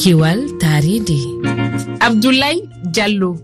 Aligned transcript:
kiwal 0.00 0.40
taridi. 0.58 1.20
Abdoulaye 2.00 2.60
diallo. 2.94 3.36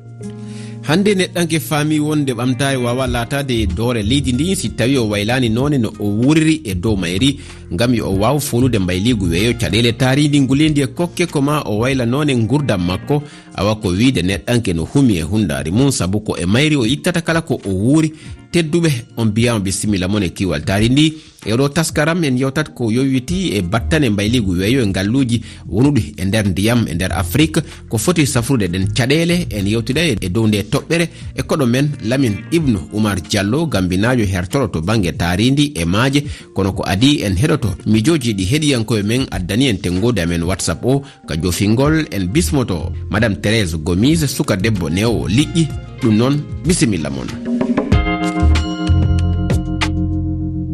Hande 0.89 1.15
neɗɗanke 1.15 1.59
faami 1.61 1.99
wonde 2.01 2.33
ɓamtare 2.33 2.77
wawa 2.77 3.07
latade 3.07 3.67
doore. 3.77 4.03
Leydi 4.03 4.33
ndi 4.33 4.57
si 4.57 4.69
tawi 4.71 4.97
o 4.99 5.09
waylani 5.09 5.49
none 5.51 5.79
no 5.79 5.91
o 6.01 6.05
wuriri 6.21 6.61
e 6.65 6.75
dow 6.75 6.97
mayri. 6.97 7.41
ngam 7.73 7.95
yo 7.95 8.11
o 8.11 8.19
waw 8.19 8.39
folude 8.41 8.79
mbayligu 8.79 9.25
weeyo 9.31 9.53
caɗele 9.53 9.93
taaridi 9.93 10.41
ngulendi 10.41 10.81
e 10.81 10.87
kokke 10.87 11.27
ko 11.27 11.43
ma 11.43 11.63
o 11.67 11.79
wayla 11.79 12.07
noon 12.07 12.31
e 12.31 12.35
gurdam 12.35 12.85
makko 12.87 13.23
awa 13.55 13.75
ko 13.77 13.89
wiide 13.89 14.23
neɗɗanke 14.23 14.75
no 14.75 14.85
humi 14.85 15.17
e 15.19 15.23
hundari 15.23 15.71
mum 15.71 15.91
sabu 15.91 16.21
ko 16.21 16.37
e 16.37 16.47
mayri 16.47 16.77
o 16.77 16.87
ittata 16.87 17.21
kala 17.21 17.41
ko 17.43 17.61
o 17.65 17.71
wuuri 17.71 18.13
tedduɓe 18.57 18.91
on 19.17 19.25
mbiyama 19.29 19.61
bisimilla 19.61 20.09
mon 20.09 20.23
e 20.23 20.29
kiwal 20.29 20.63
taari 20.65 20.89
ndi. 20.89 21.15
Eɗo 21.47 21.69
taskaram 21.69 22.25
en 22.25 22.39
yewtat 22.39 22.75
ko 22.75 22.91
yowiti 22.91 23.55
e 23.55 23.63
battane 23.63 24.11
mbayligu 24.11 24.51
weeyo 24.51 24.83
e 24.83 24.87
ngalluji 24.87 25.43
wonuɗi 25.69 26.15
e 26.17 26.25
nder 26.25 26.47
ndiyam 26.49 26.87
e 26.89 26.95
nder 26.95 27.13
afrique. 27.13 27.63
Ko 27.89 27.99
foti 27.99 28.27
safrude 28.27 28.67
ɗen 28.67 28.87
caɗele 28.97 29.47
en 29.51 29.67
yewtida 29.67 30.01
e 30.05 30.29
dow 30.29 30.47
nde 30.47 30.63
toɓɓere. 30.73 31.09
E 31.37 31.43
koɗo 31.43 31.67
men 31.67 31.91
lamin 32.05 32.35
ibnu 32.51 32.79
oumar 32.93 33.21
diallo 33.21 33.67
gambinajo 33.67 34.25
hertoɗo 34.25 34.69
to 34.69 34.81
banggue 34.81 35.13
taaridi 35.13 35.73
e 35.75 35.85
maaje. 35.85 36.25
Kono 36.55 36.73
ko 36.73 36.83
adi 36.87 37.23
en 37.23 37.37
heɗo 37.37 37.56
heɗoto 37.57 37.77
mijoji 37.87 38.33
ɗi 38.35 38.45
heɗiyankoye 38.45 39.03
men 39.03 39.27
addani 39.31 39.69
en 39.69 39.79
tengode 39.79 40.19
amen 40.21 40.43
whatsapp 40.43 40.85
o 40.85 41.03
ka 41.29 41.37
jofingol 41.37 42.07
en 42.11 42.27
bismoto. 42.27 42.93
Madame 43.11 43.37
thérére 43.37 43.77
gomise 43.79 44.27
suka 44.27 44.57
debbo 44.57 44.91
newo 44.91 45.29
liƴƴi. 45.29 45.67
Ɗum 46.03 46.17
noon 46.17 46.43
bisimilla 46.67 47.11
moon 47.11 47.29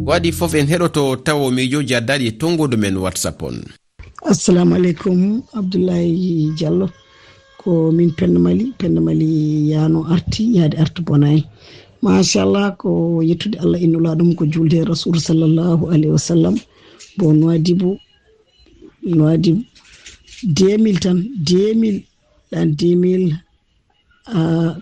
waɗi 0.07 0.33
fof 0.33 0.55
en 0.55 0.67
heɗoto 0.67 1.17
tawa 1.17 1.51
mijoji 1.51 1.95
addaɗi 1.95 2.33
tongodu 2.33 2.77
men 2.77 2.97
whatsapp 2.97 3.43
on. 3.43 3.63
Assalamu 4.25 4.75
aleykum 4.75 5.43
abdoulaye 5.55 6.53
diallo. 6.59 6.91
Ko 7.59 7.93
min 7.93 8.11
pennamali 8.11 8.73
pennamali 8.79 9.71
yano 9.71 10.05
arti 10.11 10.57
yaade 10.57 10.77
arta 10.79 11.03
bona 11.03 11.33
en. 11.33 11.43
Machallah 12.03 12.77
ko 12.77 13.23
yettude 13.23 13.59
allah 13.63 13.79
innula 13.81 14.15
ɗum 14.19 14.35
ko 14.35 14.45
julde 14.47 14.75
e 14.75 14.85
rasulu 14.85 15.21
sallllahu 15.21 15.87
alayhi 15.91 16.11
wa 16.11 16.19
sallam. 16.19 16.57
bon 17.17 17.33
noidibou 17.41 17.95
noidibou 19.03 19.65
2000 20.45 20.99
tan 21.05 21.19
2000 21.45 22.03
ɗan 22.51 22.69
2000 22.75 23.37
uh, 24.35 24.73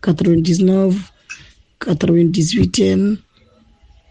99 0.00 0.94
98 1.80 2.80
en 2.92 3.16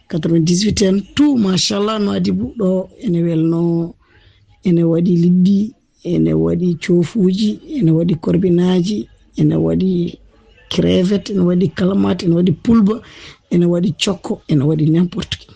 98 0.09 0.81
en 0.89 0.99
tout 1.15 1.37
machallah 1.37 1.99
no 1.99 2.11
adi 2.11 2.31
buɗɗo 2.31 2.69
ene 3.05 3.19
welno 3.27 3.61
ene 4.67 4.81
waɗi 4.91 5.13
liɗɗi 5.23 5.57
ene 6.11 6.31
waɗi 6.43 6.67
cofuji 6.83 7.49
ene 7.77 7.91
waɗi 7.97 8.15
korbinaji 8.23 8.97
ene 9.39 9.55
waɗi 9.65 9.91
crevet 10.71 11.29
ene 11.29 11.41
waɗi 11.49 11.67
calmat 11.77 12.17
ene 12.23 12.33
waɗi 12.37 12.51
pulba 12.63 12.95
ene 13.53 13.65
waɗi 13.73 13.89
cokko 14.03 14.33
ene 14.51 14.63
waɗi 14.69 14.85
n'importe 14.91 15.35
qui 15.41 15.47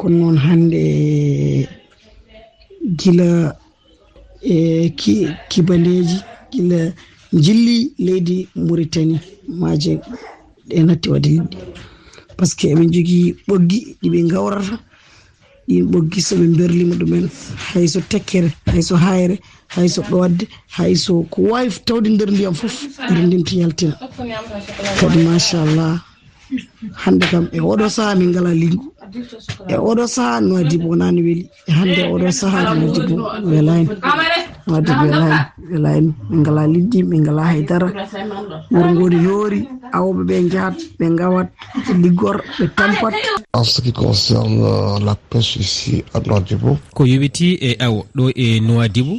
kono 0.00 0.16
noon 0.18 0.38
hannde 0.46 0.82
gila 3.00 3.28
e 4.42 4.88
kibaleeji 5.50 6.18
gila 6.52 6.78
jilli 7.44 7.76
leydi 8.06 8.36
mauritani 8.66 9.16
maje 9.60 9.92
ɗe 10.68 10.76
natti 10.86 11.06
waɗe 11.12 11.28
liɗɗi 11.34 11.56
par 12.36 12.46
ce 12.48 12.54
que 12.58 12.66
emin 12.72 12.90
jogii 12.94 13.34
ɓoggi 13.48 13.78
ɗi 14.00 14.08
ɓe 14.12 14.18
ngawrata 14.26 14.74
ɗin 15.68 15.84
ɓoggi 15.92 16.20
soɓe 16.28 16.44
berlima 16.58 16.94
ɗumen 17.00 17.24
hayso 17.68 18.00
tekkere 18.10 18.48
hayso 18.72 18.94
hayre 19.04 19.36
hayso 19.74 20.00
ɗodde 20.10 20.44
hayso 20.76 21.12
ko 21.32 21.38
wawi 21.50 21.70
tawde 21.86 22.08
nder 22.10 22.30
ndiyam 22.32 22.54
foof 22.60 22.76
ere 23.10 23.20
ndimti 23.26 23.54
yaltina. 23.60 23.94
Kadi 24.98 25.18
machallah 25.28 25.92
hande 27.02 27.24
kam 27.30 27.44
e 27.52 27.60
oɗo 27.70 27.86
saaha 27.96 28.14
min 28.18 28.30
ngala 28.32 28.52
liggu 28.62 28.86
e 29.68 29.74
oɗo 29.88 30.04
saaha 30.06 30.30
saha 30.30 30.40
nowadibo 30.40 30.88
wonani 30.88 31.20
weeli 31.26 31.44
hande 31.76 32.02
oɗo 32.14 32.28
saaha 32.40 32.58
saha 32.62 32.74
nowadibo 32.74 33.24
welani 33.50 33.88
nowadibo 34.66 35.02
welani 35.04 35.38
welani 35.72 36.14
min 36.30 36.40
ngala 36.40 36.62
liɗɗi 36.72 36.98
min 37.10 37.20
ngala 37.22 37.42
haydara. 37.50 37.88
Wuro 38.72 38.90
ngoni 38.94 39.18
yoori 39.26 39.60
awoɓeɓe 39.96 40.34
jahat 40.52 40.76
ɓe 40.98 41.06
gawat 41.18 41.48
liggor 42.02 42.36
ɓe 42.58 42.64
tampat. 42.76 43.14
En 43.54 43.64
ce 43.64 43.80
qui 43.82 43.92
concerne 43.92 44.62
euh, 44.62 44.98
la 45.04 45.14
pêche 45.30 45.56
ici 45.56 46.04
à 46.14 46.20
nowadibo 46.20 46.78
ko 46.94 47.04
yowiti 47.04 47.58
e 47.60 47.76
awo 47.80 48.04
ɗo 48.16 48.30
e 48.36 48.60
nowadibo 48.60 49.14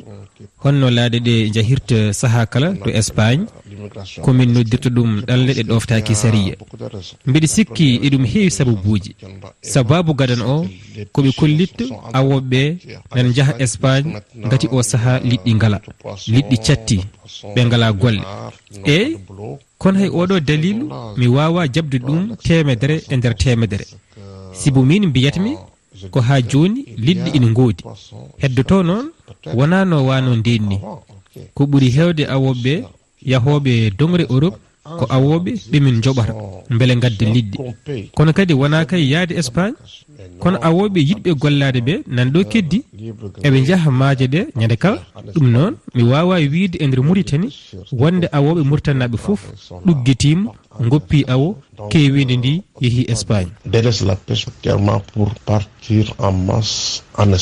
honno 0.63 0.87
laaɗe 0.97 1.17
ɗe 1.27 1.35
jahirta 1.55 1.97
saaha 2.19 2.41
kala 2.51 2.67
to 2.83 2.89
espagne 2.99 3.45
komin 4.23 4.49
noddirta 4.53 4.89
ɗum 4.95 5.11
ɗalle 5.27 5.51
ɗe 5.57 5.63
ɗoftaki 5.69 6.13
sariya. 6.21 6.53
Mbiɗa 7.27 7.47
sikki 7.55 7.87
eɗum 8.05 8.25
heewi 8.31 8.51
sababuji 8.57 9.11
sababu 9.73 10.11
gadan 10.19 10.41
o 10.53 10.55
koɓe 11.13 11.29
kollitta 11.39 11.85
awoɓeɓe 12.17 12.61
nan 13.15 13.33
jaaha 13.35 13.53
espagne 13.63 14.09
gati 14.51 14.67
o 14.75 14.77
saaha 14.91 15.13
liɗɗi 15.29 15.51
ngala 15.57 15.77
liɗɗi 16.33 16.57
catti 16.65 16.97
ɓe 17.55 17.61
ngala 17.65 17.87
golle. 18.01 18.21
Eyyi 18.93 19.17
kono 19.81 19.97
hay 20.01 20.09
oɗo 20.19 20.35
dalilu 20.47 20.85
mi 21.19 21.25
wawa 21.35 21.67
jabde 21.73 21.97
ɗum 22.07 22.21
temedere 22.45 22.95
e 23.11 23.15
nder 23.17 23.33
temedere 23.41 23.85
sibo 24.59 24.81
min 24.89 25.03
mbiyatmi 25.09 25.51
ko 26.13 26.19
ha 26.27 26.35
joni 26.49 26.81
liɗɗi 27.05 27.29
ina 27.37 27.47
goodi 27.57 27.83
heddoto 28.41 28.83
noon 28.83 29.05
wona 29.57 29.85
no 29.85 29.97
wano 30.09 30.35
ndenni 30.35 30.77
ko 31.55 31.61
ɓuuri 31.69 31.89
hewde 31.95 32.23
awoɓeɓe 32.33 32.73
yahoɓe 33.31 33.73
dongre 33.97 34.23
europe 34.29 34.57
ko 34.99 35.05
awoɓe 35.15 35.51
ɓemin 35.71 35.97
joɓata 36.03 36.33
beele 36.77 36.95
gadda 37.03 37.25
liɗɗi 37.35 37.57
kono 38.15 38.31
kadi 38.33 38.53
wona 38.53 38.85
kay 38.89 39.03
yaade 39.13 39.33
espagne? 39.41 39.75
Kono 40.41 40.57
awoɓe 40.67 40.99
yiɗɓe 41.09 41.31
gollade 41.41 41.79
ɓe 41.87 41.93
nanɗo 42.15 42.39
keddi? 42.51 42.79
Eɓe 43.45 43.57
jaaha 43.67 43.89
maaje 43.99 44.25
ɗe 44.33 44.41
ñande 44.59 44.75
kala? 44.83 44.99
Ɗum 45.35 45.47
noon 45.53 45.73
mi 45.95 46.03
wawa 46.11 46.35
wiide 46.53 46.77
e 46.83 46.85
nder 46.87 47.01
muritani 47.07 47.47
wonde 48.01 48.27
awoɓe 48.37 48.61
muritannaɓe 48.69 49.17
foof 49.25 49.41
ɗuggitima 49.85 50.51
goppi 50.79 51.25
awo 51.27 51.57
kewide 51.89 52.37
ndi 52.37 52.61
yeehi 52.81 53.05
espagne. 53.11 53.51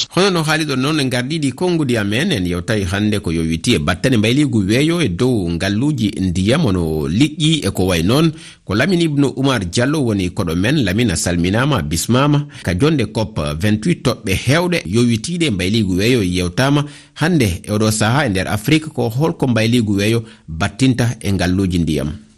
Hono 0.10 0.30
no 0.30 0.44
haaliɗon 0.44 0.80
noon 0.80 1.00
en 1.00 1.10
garɗiɗi 1.10 1.52
konngudi 1.52 1.98
amen 1.98 2.32
en 2.32 2.46
yewtawi 2.48 2.84
hannde 2.84 3.20
ko 3.20 3.32
yowiti 3.32 3.74
e 3.76 3.80
battane 3.80 4.18
mbayligu 4.18 4.58
weeyo 4.68 5.02
e 5.02 5.10
dow 5.10 5.50
ngalluji 5.50 6.10
ndiyam. 6.20 6.66
Ono 6.66 7.08
liƴƴi 7.08 7.68
e 7.68 7.72
ko 7.72 7.86
way 7.88 8.04
noon 8.04 8.32
ko 8.66 8.76
lamin 8.76 9.02
ibnu 9.02 9.28
oumar 9.38 9.66
diallo 9.66 10.04
woni 10.06 10.30
koɗo 10.30 10.56
men 10.56 10.84
lamina 10.84 11.16
salminama 11.16 11.82
bismama 11.82 12.48
ka 12.64 12.74
jonde 12.74 13.06
cop 13.06 13.38
28 13.38 14.02
toɓɓe 14.02 14.34
hewɗe 14.46 14.84
yowitiɗe 14.86 15.50
mbayligu 15.52 15.94
weeyo 15.98 16.24
yewtama 16.24 16.86
hannde 17.14 17.62
e 17.64 17.72
oɗo 17.72 17.92
saaha 17.92 18.26
e 18.26 18.30
nder 18.30 18.48
afrique 18.48 18.90
ko 18.94 19.10
holko 19.10 19.48
mbayligu 19.48 19.94
weeyo 19.96 20.24
battinta 20.48 21.16
e 21.20 21.32
ngalluji 21.34 21.80
ndiyam. 21.80 22.29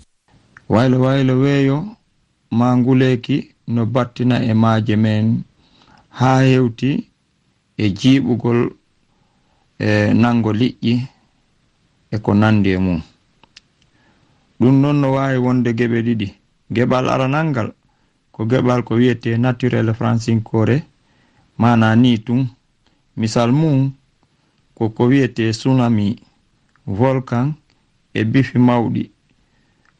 waylo 0.71 0.97
waylo 1.01 1.39
weeyo 1.39 1.77
ma 2.51 2.77
nguleeki 2.77 3.37
no 3.67 3.85
battina 3.85 4.43
e 4.43 4.53
maaje 4.53 4.95
men. 4.95 5.43
Haa 6.09 6.41
hewti 6.41 7.09
e 7.77 7.89
jiiɓugol 7.89 8.61
e 9.79 10.13
nango 10.13 10.51
liƴƴi 10.53 10.93
e 12.11 12.17
ko 12.17 12.33
nandi 12.33 12.69
e 12.71 12.77
mum. 12.77 13.01
Ɗum 14.59 14.75
noon 14.81 14.97
no 15.01 15.11
waawi 15.13 15.37
wonde 15.37 15.73
geɓe 15.73 16.01
ɗiɗi. 16.05 16.27
Geɓal 16.75 17.05
aranalngal 17.09 17.69
ko 18.31 18.45
geɓal 18.45 18.83
ko 18.83 18.95
wiyete 18.95 19.37
naturel 19.37 19.93
francincore 19.93 20.83
mana 21.57 21.95
ni 21.95 22.17
tun. 22.25 22.47
Misal 23.17 23.51
mum 23.51 23.91
koko 24.75 25.03
wiyete 25.07 25.51
tsunami 25.51 26.15
volcan 26.85 27.53
e 28.13 28.23
bifi 28.23 28.57
mawɗi. 28.59 29.10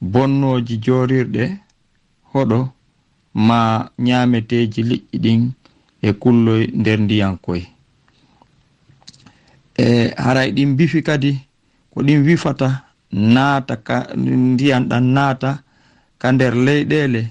bonnoji 0.01 0.77
jorirɗe 0.85 1.43
hoɗo 2.33 2.59
ma 3.47 3.89
ñameteji 4.05 4.81
liƴƴi 4.89 5.17
ɗin 5.23 5.41
e 6.01 6.09
kulloy 6.21 6.63
nder 6.79 6.99
ndiyankoye 6.99 7.65
e 9.77 9.85
haray 10.23 10.49
ɗin 10.55 10.75
bifi 10.77 11.01
kadi 11.07 11.31
ko 11.93 12.01
ɗin 12.05 12.23
wifata 12.25 12.67
naata 13.33 13.75
ka 13.87 13.95
ndiyan 14.15 14.83
ɗan 14.89 15.03
naata 15.15 15.49
ka 16.21 16.27
nder 16.31 16.53
leyɗele 16.65 17.21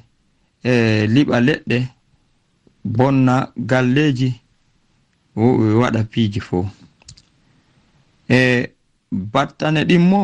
e 0.62 1.06
liɓa 1.14 1.36
leɗɗe 1.46 1.78
bonna 2.96 3.34
galleji 3.70 4.30
waɗa 5.80 6.00
piiji 6.10 6.40
fo 6.40 6.58
e 8.28 8.38
battane 9.32 9.84
ɗin 9.88 10.02
mo 10.10 10.20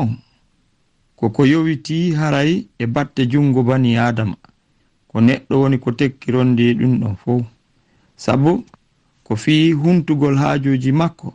koko 1.17 1.47
yowiti 1.47 2.13
haray 2.13 2.67
e 2.79 2.87
batte 2.87 3.27
jungo 3.27 3.63
bani 3.63 3.97
adama. 3.97 4.37
Ko 5.09 5.21
neɗɗo 5.21 5.55
woni 5.61 5.79
ko 5.79 5.91
tekkironde 5.93 6.75
ɗum 6.79 6.93
ɗon 7.01 7.17
fo 7.17 7.33
sabu 8.17 8.65
ko 9.25 9.37
fi 9.37 9.73
huntugol 9.73 10.37
haajuji 10.37 10.93
makko 10.93 11.29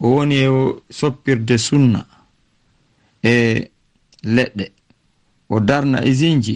o 0.00 0.06
woni 0.14 0.34
e 0.34 0.48
soppirde 0.90 1.58
sunna 1.58 2.00
e 3.22 3.70
leɗɗe. 4.34 4.64
O 5.48 5.60
darna 5.60 5.98
isinji 6.10 6.54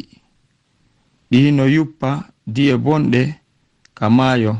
ɗi 1.30 1.52
no 1.52 1.64
yuppa 1.66 2.10
di'e 2.46 2.76
bonɗe 2.84 3.22
ka 3.94 4.10
maayo. 4.10 4.52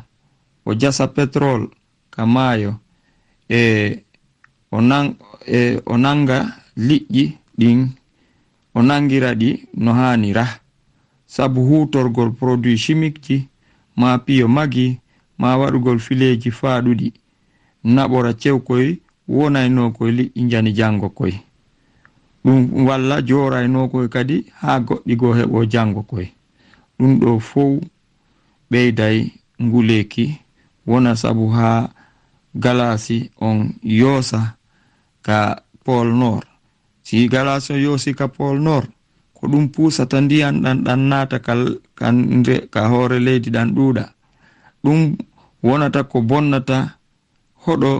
O 0.66 0.74
jasa 0.80 1.06
petrol 1.08 1.62
ka 2.10 2.26
maayo. 2.26 2.72
E 3.48 4.02
o 4.70 4.78
e 5.46 5.80
nanga 6.04 6.38
liƴƴi 6.76 7.24
ɗin 7.58 7.88
o 8.74 8.82
nangira 8.82 9.34
ɗi 9.34 9.50
no 9.74 9.92
hanira 9.94 10.46
sabu 11.26 11.60
hutorgol 11.68 12.32
produit 12.32 12.78
chimique 12.78 13.20
ji 13.24 13.48
ma 13.96 14.18
piyo 14.18 14.48
magi 14.48 15.00
ma 15.38 15.56
waɗugol 15.56 15.98
fileji 15.98 16.50
faaɗuɗi. 16.50 17.12
Naɓora 17.84 18.32
cewkoy 18.34 18.98
wonaynokoy 19.28 20.10
liƴƴi 20.12 20.48
jani 20.50 20.72
jango 20.74 21.08
koy 21.08 21.32
ɗum 22.44 22.86
walla 22.86 23.22
joraynokoy 23.22 24.08
kadi 24.08 24.44
ha 24.60 24.80
goɗɗi 24.80 25.16
go 25.16 25.32
heɓo 25.34 25.64
jango 25.72 26.02
koy 26.02 26.26
ɗum 26.98 27.18
ɗo 27.20 27.38
fow 27.40 27.80
ɓeyday 28.70 29.30
nguleki 29.62 30.38
wona 30.86 31.16
sabu 31.16 31.48
ha 31.50 31.90
galasi 32.54 33.30
on 33.40 33.70
yoosa 33.82 34.56
ka 35.22 35.62
pol 35.84 36.08
nord 36.14 36.44
si 37.06 37.28
gala 37.32 37.60
so 37.64 37.74
yoosi 37.84 38.10
pol 38.36 38.56
nord 38.66 38.88
ko 39.36 39.46
ɗum 39.50 39.64
pusata 39.74 40.16
ndiyan 40.20 40.56
ɗan 40.64 40.78
ɗan 40.86 41.00
nata 41.10 41.38
kanre 41.98 42.56
ka 42.72 42.80
hoore 42.90 43.18
leydi 43.26 43.50
ɗan 43.54 43.68
ɗuuɗa. 43.76 44.04
Ɗum 44.82 44.98
wonata 45.62 46.00
ko 46.10 46.16
bonnata 46.30 46.78
hoɗo 47.64 47.92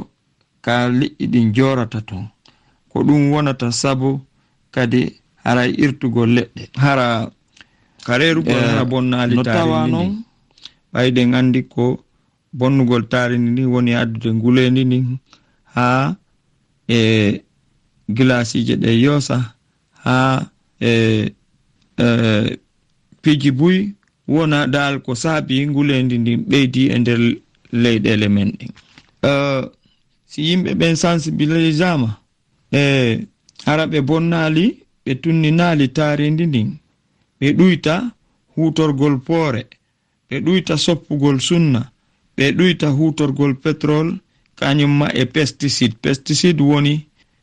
ka 0.64 0.74
liƴƴi 0.98 1.24
ɗin 1.32 1.46
jorata 1.56 2.00
ton. 2.08 2.24
Ko 2.90 2.96
ɗum 3.06 3.30
wonata 3.32 3.66
sabu 3.80 4.10
kadi 4.74 5.00
hara 5.44 5.62
irtugol 5.84 6.30
leɗɗe. 6.36 6.62
Hara 6.82 7.06
karerugol 8.06 8.54
eh, 8.58 8.66
hara 8.70 8.84
bonnali 8.84 9.34
no 9.36 9.42
tawa 9.42 9.86
noon 9.92 10.24
ɓayden 10.92 11.34
andi 11.38 11.60
ko 11.68 11.84
bonnugol 12.58 13.04
tarini 13.12 13.50
ni 13.56 13.62
woni 13.72 13.92
addude 13.94 14.30
ngulendi 14.34 14.82
ndin 14.84 15.06
ha 15.74 16.16
e 16.88 16.98
gilasije 18.08 18.74
ɗe 18.82 18.90
yoosa 19.04 19.54
ha 20.04 20.16
e, 20.80 20.90
e 21.98 22.58
piji 23.22 23.50
buy 23.50 23.78
wona 24.28 24.66
dal 24.66 24.94
ko 25.04 25.14
saabi 25.14 25.66
ngulendi 25.66 26.18
ndin 26.18 26.40
ɓeydi 26.50 26.82
e 26.94 26.98
nder 26.98 27.20
leyɗele 27.82 28.28
men 28.28 28.50
ɗin. 28.58 28.72
Si 30.30 30.40
yimɓe 30.48 30.70
ɓen 30.80 30.94
sensibilisama 31.02 32.10
e 32.72 32.80
hara 33.66 33.84
ɓe 33.90 33.98
bonnali 34.08 34.64
ɓe 35.04 35.12
tunninali 35.22 35.86
taaridi 35.96 36.44
ndin 36.46 36.68
ɓe 37.40 37.46
ɗuyta 37.58 37.94
hutorgol 38.54 39.14
poore 39.26 39.62
ɓe 40.28 40.36
ɗuyta 40.44 40.74
soppugol 40.84 41.38
sunna 41.40 41.80
ɓe 42.36 42.44
ɗuyta 42.56 42.88
hutorgol 42.98 43.52
petrol 43.62 44.08
kañumma 44.58 45.06
e 45.14 45.24
pesticide. 45.34 45.94
Pesticide 46.02 46.62
woni 46.70 46.94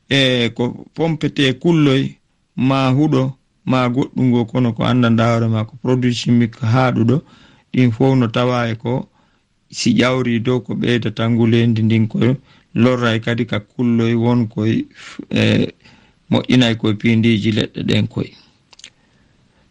e 0.10 0.50
ko 0.56 0.86
pompete 0.94 1.54
kulloy 1.62 2.16
ma 2.56 2.90
huɗo 2.90 3.34
ma 3.66 3.90
goɗɗungo 3.90 4.46
kono 4.46 4.74
ko 4.74 4.84
anndanɗa 4.84 5.24
hoore 5.30 5.48
ma 5.48 5.66
ko 5.66 5.74
produit 5.82 6.14
chimique 6.16 6.60
haɗuɗo 6.62 7.22
ɗin 7.74 7.92
fof 7.92 8.16
no 8.18 8.28
tawa 8.28 8.70
e 8.70 8.76
ko 8.76 9.10
si 9.72 9.94
ƴawri 9.94 10.40
dow 10.40 10.60
ko 10.60 10.74
ɓeydata 10.76 11.30
ngulendi 11.30 11.82
ndin 11.84 12.08
ko 12.08 12.20
lorray 12.74 13.18
e 13.18 13.20
kadi 13.20 13.46
ka 13.46 13.60
kulloy 13.60 14.14
wonkoy 14.14 14.86
e, 15.30 15.74
moƴƴinay 16.30 16.72
e 16.72 16.76
koye 16.76 16.94
pindiji 16.94 17.52
leɗɗe 17.52 17.82
ɗen 17.84 18.08
koy. 18.08 18.30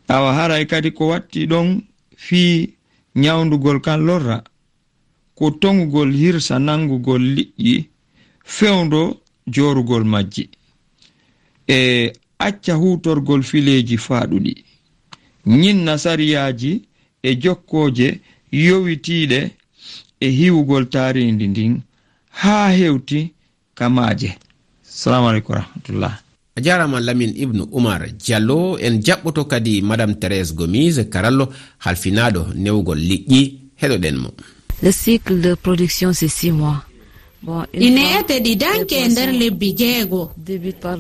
Awa 0.09 0.33
haray 0.35 0.63
e 0.63 0.67
kadi 0.67 0.91
ko 0.93 1.09
watti 1.09 1.47
ɗon 1.47 1.83
fii 2.17 2.75
ñawdugol 3.17 3.81
kan 3.81 4.01
lorra 4.07 4.43
ko 5.35 5.51
tongugol 5.51 6.13
hirsa 6.13 6.59
nangugol 6.59 7.23
liƴƴi 7.23 7.85
fewdo 8.45 9.22
jorugol 9.47 10.05
majji 10.05 10.49
e 11.69 12.13
acca 12.39 12.75
hutorgol 12.75 13.43
fileji 13.43 13.97
faaɗuɗi. 13.99 14.55
Nyinna 15.47 15.99
sariyaji 15.99 16.83
e 17.23 17.35
jokkoje 17.37 18.21
yowitiɗe 18.53 19.51
e 20.21 20.29
hiwugol 20.31 20.87
tarindi 20.89 21.49
ndin 21.49 21.81
haa 22.31 22.71
hewti 22.71 23.33
kamaje 23.75 24.39
salamu 24.83 25.29
aleykum 25.29 25.55
warahmatullah 25.55 26.19
a 26.57 26.61
jarama 26.61 27.01
lamin 27.01 27.33
ibnu 27.37 27.63
oumar 27.73 28.09
diallo 28.13 28.79
en 28.79 29.01
jaɓɓoto 29.03 29.45
kadi 29.45 29.83
madame 29.83 30.15
thérèse 30.15 30.55
gomise 30.55 31.05
karallo 31.05 31.49
halfinaɗo 31.79 32.47
newgol 32.55 32.99
liƴƴi. 32.99 33.59
Heɗoɗen 33.83 34.17
mo. 34.17 34.31
Le 34.83 34.93
cycle 34.93 35.41
de 35.41 35.55
production 35.55 36.13
c'est 36.13 36.29
six 36.29 36.53
mois. 36.53 36.85
ɗineete 37.81 38.35
ɗi 38.45 38.53
danke 38.57 38.97
e 39.05 39.09
nder 39.09 39.31
lebbi 39.41 39.69
jeego. 39.79 40.31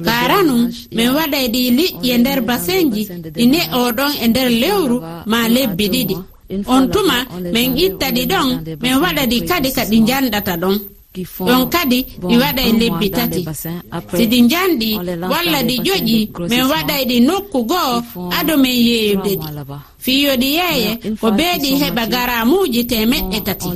karanum 0.04 0.62
min 0.96 1.08
waɗay 1.16 1.46
ɗi 1.54 1.62
liƴƴi 1.78 2.10
e 2.14 2.18
nder 2.18 2.40
basenji. 2.48 3.02
ine 3.36 3.60
oɗon 3.72 4.12
e 4.22 4.26
nder 4.28 4.48
lewru 4.62 4.96
ma 5.26 5.48
lebbi 5.48 5.86
ɗiɗi. 5.94 6.16
on 6.66 6.88
tuma 6.92 7.16
min 7.54 7.76
itta 7.76 8.10
ɗi 8.16 8.22
ɗon. 8.32 8.48
min 8.82 8.96
waɗa 9.02 9.22
ɗi 9.30 9.38
kadi 9.48 9.70
ka 9.72 9.82
ɗi 9.90 9.98
janɗata 10.08 10.56
ɗon. 10.62 10.76
ɗon 11.48 11.68
kadi 11.70 11.98
ɗi 12.28 12.34
waɗa 12.42 12.62
e 12.70 12.72
lebbi 12.80 13.10
tati. 13.10 13.44
si 14.16 14.24
ɗi 14.26 14.38
janɗi 14.50 14.90
walla 15.32 15.58
ɗi 15.68 15.76
joƴi 15.86 16.18
min 16.50 16.64
waɗay 16.72 17.02
ɗi 17.10 17.16
nokku 17.28 17.58
goo 17.70 18.02
ado 18.38 18.56
min 18.58 18.76
yeeyude 18.88 19.32
ɗi. 19.40 19.46
fiyo 19.98 20.32
ɗi 20.36 20.48
yeeye 20.58 20.90
ko 21.20 21.30
beeɗi 21.38 21.70
heɓa 21.82 22.04
garamuji 22.12 22.80
temeɗɗe 22.90 23.38
tati. 23.46 23.68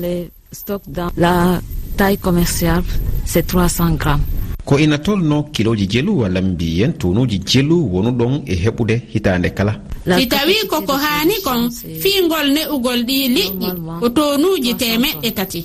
taille 1.96 2.18
commercial 2.18 2.82
c'est 3.24 3.46
300 3.46 3.90
grammes. 3.96 4.20
Ko 4.64 4.78
ina 4.78 4.98
tolno 4.98 5.42
kiloji 5.52 5.86
jelu 5.86 6.18
walla 6.20 6.42
mbiyen 6.42 6.92
tunuji 6.92 7.38
jelu 7.46 7.76
wonuɗon 7.94 8.42
e 8.46 8.54
heɓude 8.54 9.00
hitande 9.12 9.48
kala? 9.54 9.80
Si 10.18 10.26
tawi 10.26 10.54
koko 10.70 10.92
hani 10.92 11.34
kon 11.44 11.70
fiingol 12.00 12.46
ne'ugol 12.54 13.00
ɗi 13.08 13.16
liƴƴi 13.36 13.68
ko 14.00 14.08
tonuji 14.08 14.74
temeɗɗe 14.74 15.30
tati. 15.34 15.64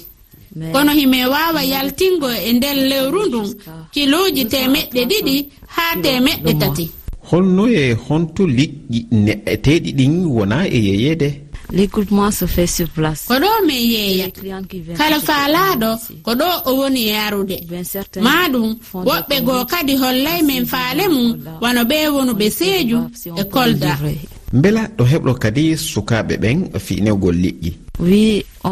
Kono 0.74 0.92
hime 0.92 1.26
wawa 1.26 1.64
yaltingo 1.64 2.30
e 2.30 2.54
nder 2.54 2.76
lewru 2.90 3.26
ndun 3.28 3.48
kiloji 3.94 4.46
temeɗɗe 4.46 5.02
ɗiɗi 5.10 5.36
ha 5.76 5.84
temeɗɗe 6.04 6.52
tati. 6.60 6.92
Holno 7.32 7.68
e 7.68 7.94
honto 8.08 8.44
liƴƴi 8.48 9.00
ne'eteɗi 9.12 9.92
ɗin 9.98 10.26
wona 10.26 10.68
e 10.68 10.78
yeyede 10.88 11.30
l'écoutement 11.72 12.32
se 12.32 12.46
fait 12.46 12.68
sur 12.68 12.88
place. 12.90 13.26
Ko 13.28 13.34
ɗo 13.36 13.50
min 13.68 13.74
yeeya. 13.94 14.28
Kala 14.98 15.20
faalaɗo 15.20 15.90
ko 16.24 16.32
ɗo 16.36 16.46
o 16.66 16.72
woni 16.80 17.08
yarude 17.10 17.58
maɗum 18.22 18.76
woɓɓe 18.94 19.36
goo 19.46 19.66
kadi 19.66 19.96
hollay 19.96 20.42
min 20.44 20.66
faale 20.66 21.08
mum 21.10 21.38
wano 21.62 21.82
ɓe 21.84 22.08
wonuɓe 22.16 22.50
seeju 22.50 23.00
e 23.38 23.44
kolda. 23.44 23.98
mbela 24.54 24.82
ɗo 24.98 25.04
heɓɗo 25.12 25.34
kadi 25.44 25.78
sukaaɓe 25.78 26.36
ɓen 26.44 26.58
fiinewgol 26.86 27.36
liƴƴi 27.44 27.72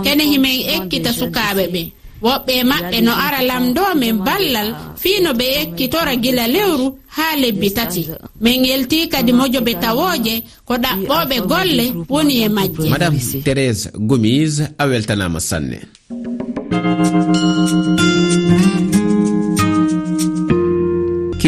kene 0.04 0.24
himin 0.32 0.58
ekkita 0.76 1.12
sukaaɓe 1.14 1.64
ɓen 1.74 1.88
woɓɓe 2.26 2.54
maɓɓe 2.72 2.98
no 3.06 3.12
ara 3.26 3.40
lamdo 3.50 3.84
men 4.02 4.18
ballal 4.28 4.70
fiino 5.02 5.32
ɓe 5.40 5.46
ekkitora 5.62 6.14
gila 6.24 6.48
lewru 6.48 6.88
haa 7.16 7.36
lebbi 7.42 7.70
tati. 7.78 8.02
Min 8.42 8.66
yelti 8.66 9.08
kadi 9.14 9.32
mojoɓe 9.40 9.74
tawooje 9.84 10.34
ko 10.68 10.74
ɗaɓɓooɓe 10.84 11.38
golle 11.52 11.86
woni 12.10 12.36
e 12.46 12.50
majje. 12.50 12.90
Madame 12.90 13.18
thérére 13.46 13.74
gomise 14.10 14.64
a 14.78 14.84
weltanama 14.88 15.40
sanne. 15.40 15.80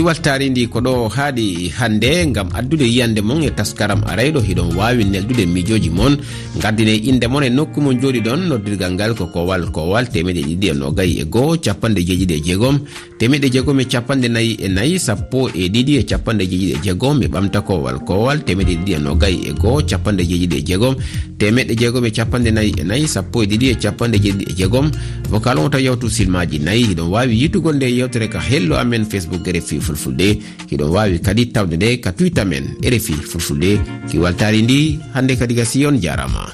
siwaltari 0.02 0.50
ndi 0.50 0.66
ko 0.68 0.82
ɗo 0.82 1.08
haaɗi 1.14 1.70
hannde 1.78 2.26
ngam 2.26 2.50
addude 2.58 2.86
yiyande 2.90 3.22
mon 3.22 3.44
e 3.44 3.50
taskaram 3.54 4.02
arayɗo 4.10 4.42
hiɗon 4.42 4.74
wawi 4.74 5.06
neldude 5.06 5.46
mijoji 5.46 5.90
mon. 5.94 6.18
Gardine 6.58 6.96
inde 6.98 7.28
mon 7.30 7.44
e 7.44 7.50
nokku 7.50 7.82
mon 7.82 7.94
jooɗi 8.02 8.22
ɗon 8.26 8.50
noddirgal 8.50 8.94
ngal 8.98 9.14
ko 9.14 9.28
kowal 9.28 9.70
kowal 9.70 10.10
temeɗe 10.10 10.42
ɗiɗi 10.42 10.68
e 10.72 10.74
nogayi 10.74 11.22
e 11.22 11.26
goho 11.26 11.54
capanɗe 11.58 12.02
jeeɗiɗi 12.02 12.34
e 12.34 12.42
jeegom. 12.42 12.80
Temeɗe 13.20 13.48
jeegom 13.54 13.80
e 13.80 13.86
capanɗe 13.86 14.28
nayyi 14.28 14.58
e 14.58 14.68
nayyi 14.74 14.98
sappo 15.00 15.50
e 15.54 15.70
ɗiɗi 15.70 15.94
e 16.00 16.04
capanɗe 16.10 16.44
jeeɗiɗi 16.50 16.74
e 16.74 16.78
jeegom 16.84 17.22
e 17.22 17.28
ɓamta 17.28 17.62
kowal 17.62 18.00
kowal 18.02 18.42
temeɗe 18.42 18.74
ɗiɗi 18.82 18.94
e 18.98 19.00
nogayi 19.00 19.38
e 19.50 19.54
goho 19.54 19.86
capanɗe 19.86 20.24
jeeɗiɗi 20.26 20.58
e 20.58 20.64
jeegom. 20.66 20.96
Temeɗe 21.38 21.78
jeegom 21.78 22.06
e 22.06 22.10
capanɗe 22.10 22.50
nayyi 22.52 22.74
e 22.82 22.84
nayyi 22.84 23.08
sappo 23.08 23.44
e 23.44 23.46
ɗiɗi 23.46 23.66
e 23.70 23.76
capanɗe 23.78 24.18
jeeɗiɗi 24.18 24.50
e 24.50 24.54
jeegom. 24.58 24.90
Vocal 25.30 25.60
on 25.60 25.70
taw 25.70 25.80
yawtu 25.80 26.10
silmaji 26.10 26.58
nayyi 26.60 26.90
hiɗon 26.90 27.08
wawi 27.14 27.38
yitugol 27.42 27.76
nde 27.76 27.86
yewtere 27.86 28.28
ka 28.28 28.40
hello 28.40 28.76
amen 28.76 29.06
facebook 29.06 29.46
gere 29.46 29.62
fifa 29.62 29.91
fulfulde. 29.92 30.40
Kiɗon 30.68 30.90
wawi 30.96 31.20
kadi 31.20 31.52
tawde 31.52 31.76
nde 31.76 32.00
ka 32.00 32.12
tuita 32.12 32.46
men. 32.46 32.76
E 32.82 32.90
Rfi 32.90 33.14
fulfulde. 33.14 33.80
Ki 34.10 34.18
waltari 34.18 34.62
ndi 34.64 35.00
hande 35.14 35.36
kadi 35.36 35.54
gasi 35.54 35.86
on 35.86 36.00
jarama. 36.00 36.48